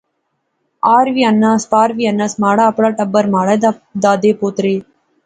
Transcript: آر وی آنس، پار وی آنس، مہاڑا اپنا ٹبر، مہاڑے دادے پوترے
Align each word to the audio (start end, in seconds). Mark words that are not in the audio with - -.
آر 0.95 1.07
وی 1.15 1.23
آنس، 1.29 1.61
پار 1.71 1.89
وی 1.97 2.03
آنس، 2.11 2.33
مہاڑا 2.41 2.63
اپنا 2.71 2.89
ٹبر، 2.97 3.23
مہاڑے 3.33 3.55
دادے 4.03 4.31
پوترے 4.39 4.75